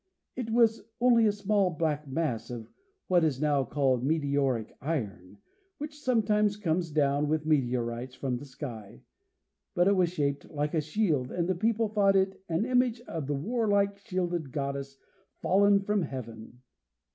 [0.35, 2.67] It was only a small black mass of
[3.05, 5.37] what is now called meteoric iron,
[5.77, 9.03] which sometimes comes down with meteorites from the sky,
[9.75, 13.27] but it was shaped like a shield, and the people thought it an image of
[13.27, 14.97] the warlike shielded Goddess,
[15.39, 16.61] fallen from Heaven.